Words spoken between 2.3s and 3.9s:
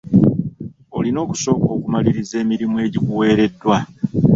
emirimu egikuweereddwa.